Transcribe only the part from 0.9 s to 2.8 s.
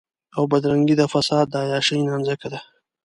د فساد د عياشۍ نانځکه ده.